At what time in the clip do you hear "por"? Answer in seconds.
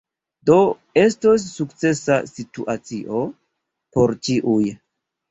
3.97-4.15